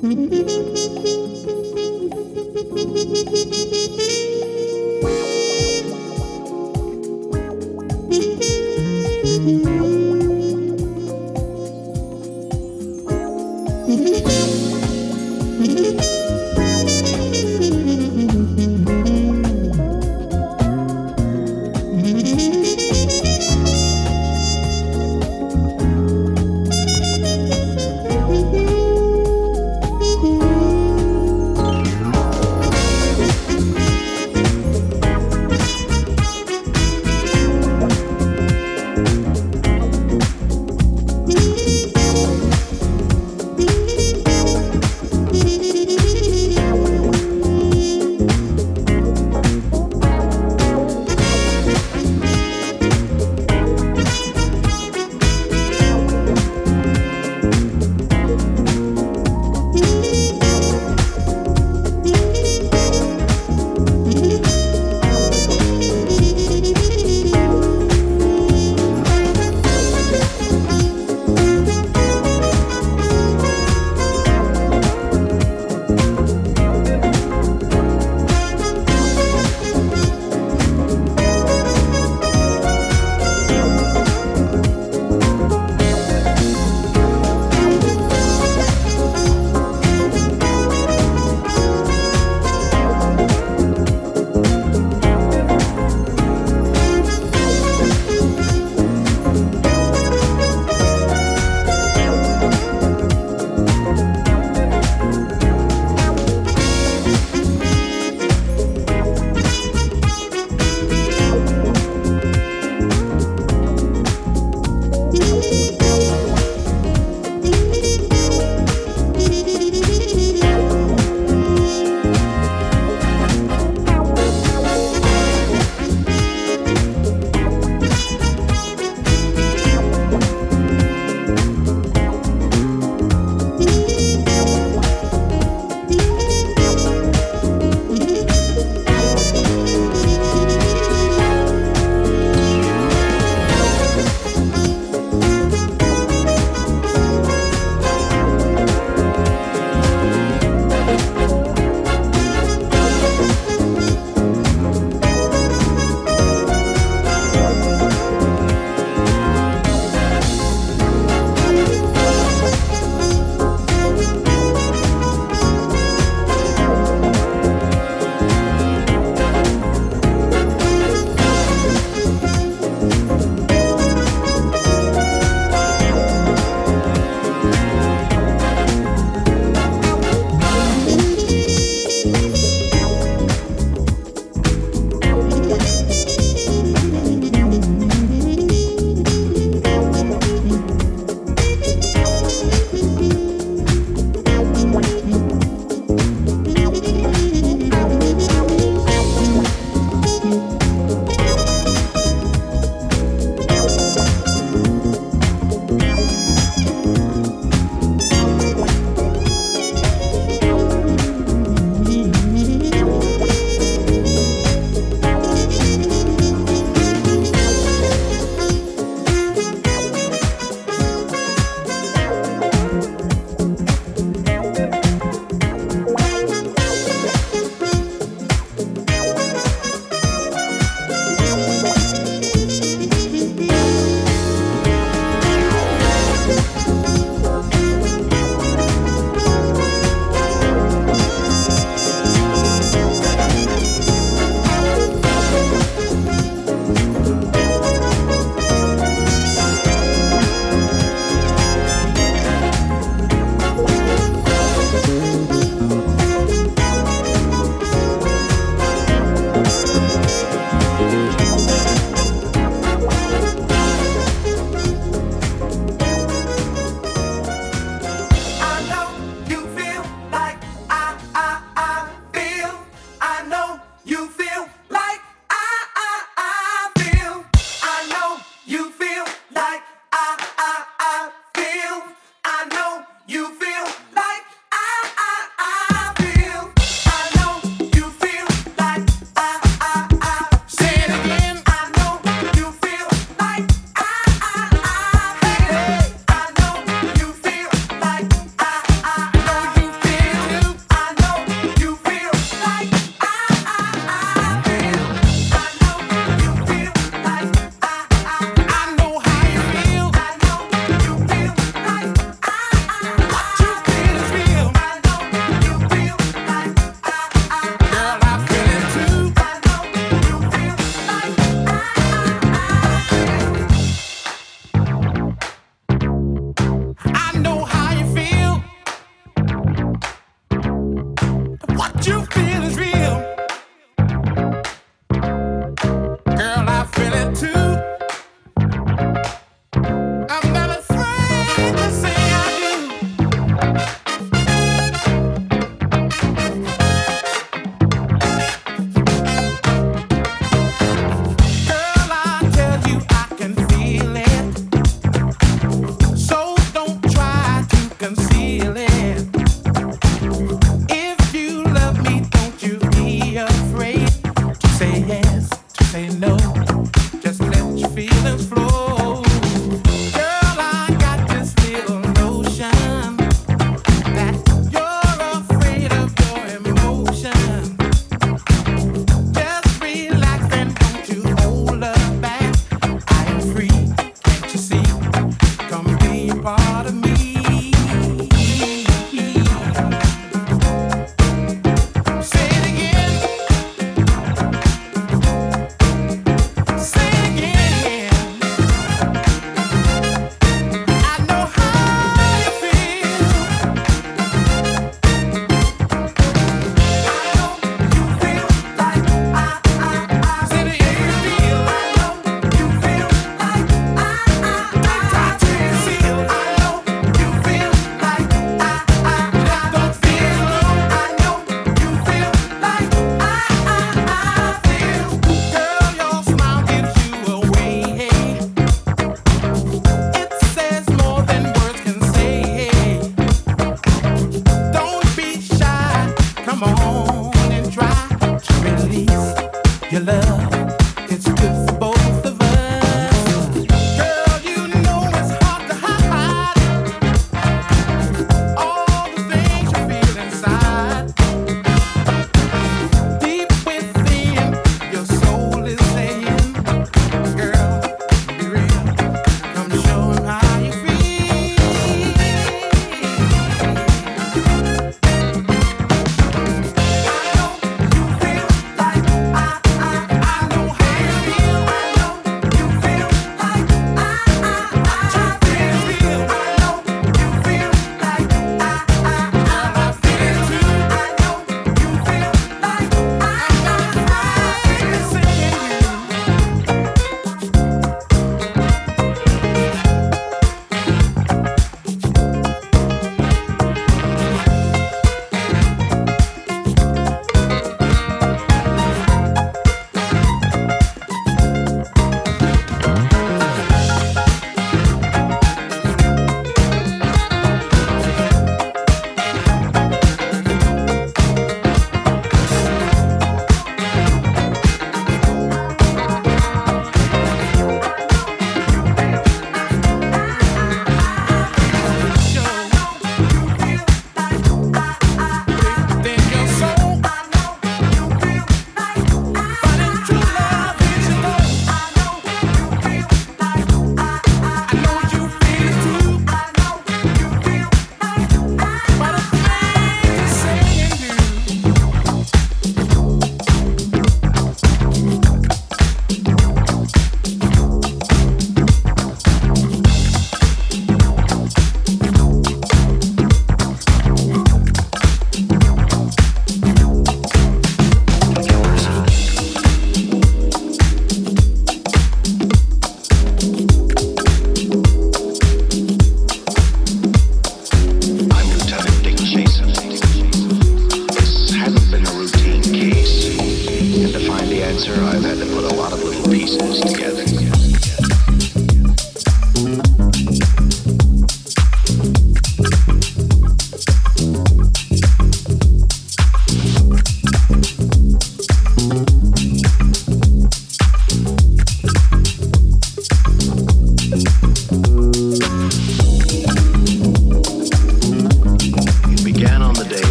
[0.00, 1.59] フフフフフ。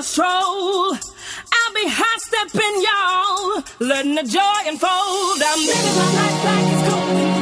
[0.00, 0.94] a stroll.
[0.94, 5.42] I'll be high stepping, y'all, letting the joy unfold.
[5.44, 7.39] I'm living my life like it's golden.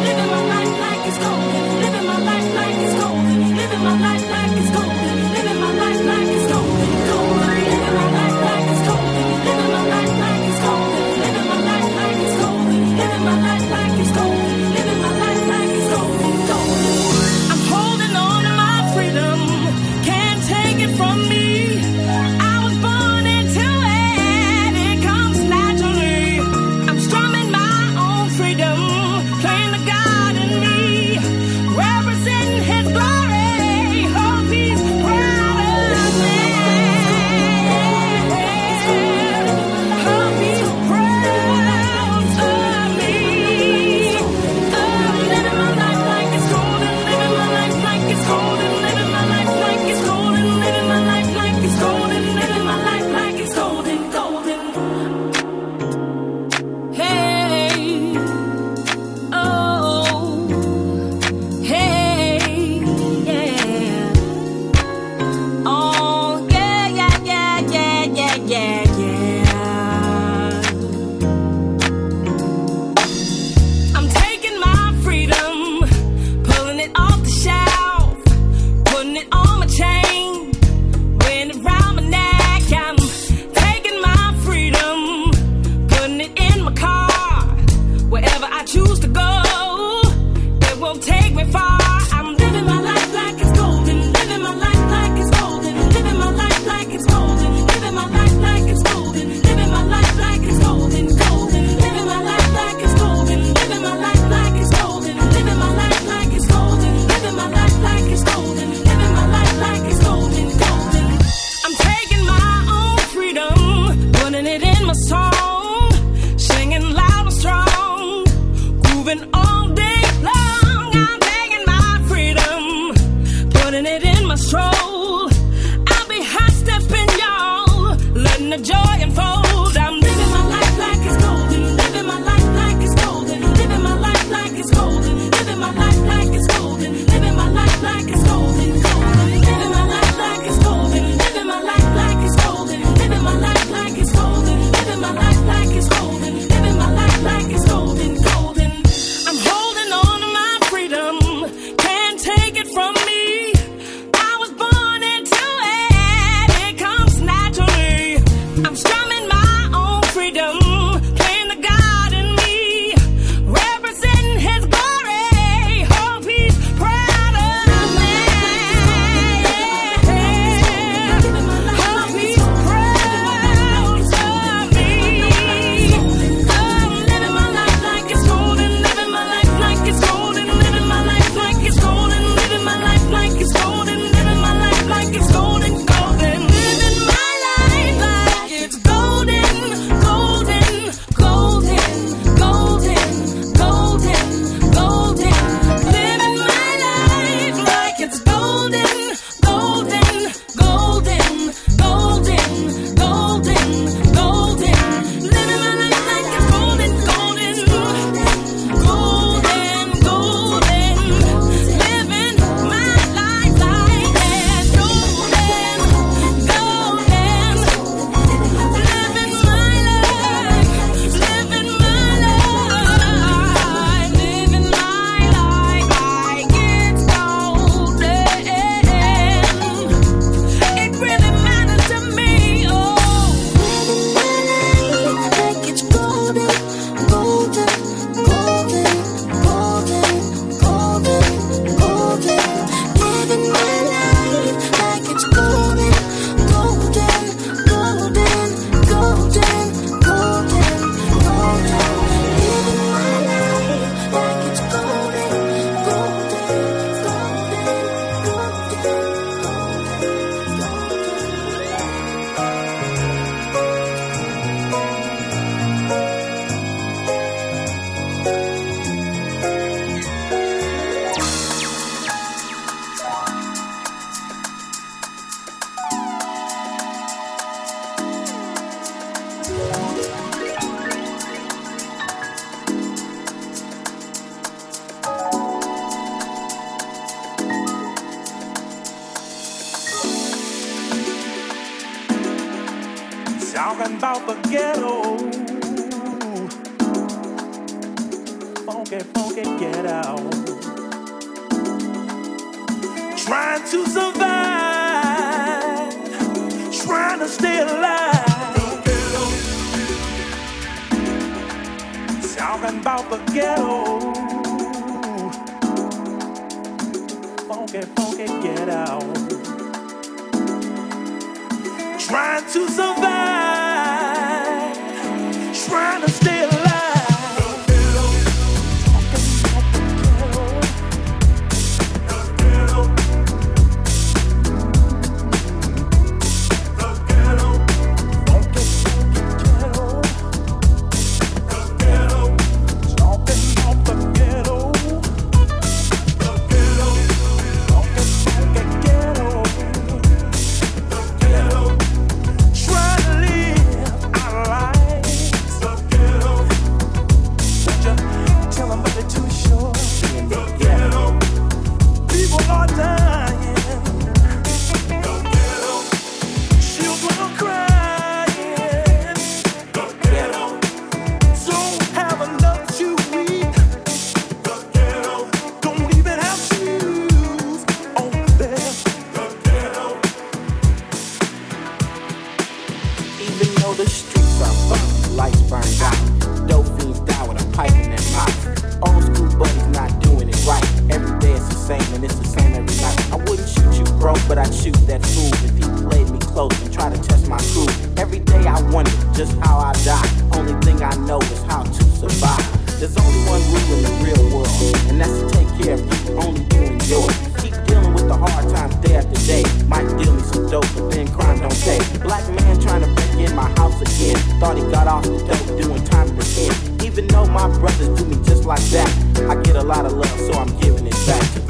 [420.79, 421.48] All these guns